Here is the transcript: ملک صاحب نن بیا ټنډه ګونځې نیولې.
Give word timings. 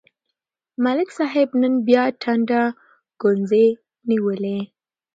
ملک 0.83 1.09
صاحب 1.17 1.49
نن 1.61 1.73
بیا 1.87 2.03
ټنډه 2.21 2.61
ګونځې 3.21 3.65
نیولې. 4.09 4.59